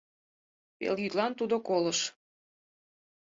Пелйӱдлан 0.77 1.31
тудо 1.39 1.55
колыш. 1.67 1.99